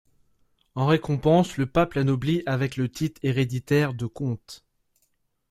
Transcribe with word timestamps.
En 0.73 0.87
récompense, 0.87 1.57
le 1.57 1.67
pape 1.67 1.93
l'anoblit 1.93 2.41
avec 2.47 2.75
le 2.75 2.89
titre 2.89 3.19
héréditaire 3.23 3.93
de 3.93 4.07
comte. 4.07 4.65